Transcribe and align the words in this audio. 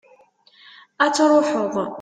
ad 1.05 1.11
truḥeḍ 1.15 1.75